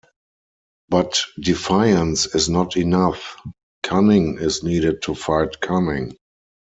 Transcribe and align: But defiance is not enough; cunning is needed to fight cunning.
But 0.89 1.21
defiance 1.39 2.25
is 2.33 2.49
not 2.49 2.75
enough; 2.75 3.35
cunning 3.83 4.39
is 4.39 4.63
needed 4.63 5.03
to 5.03 5.13
fight 5.13 5.59
cunning. 5.61 6.17